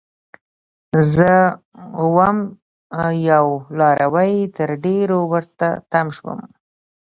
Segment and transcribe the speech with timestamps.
[1.15, 1.33] زه
[2.15, 2.37] وم
[3.31, 3.47] یو
[3.79, 6.39] لاروی؛ تر ډيرو ورته تم شوم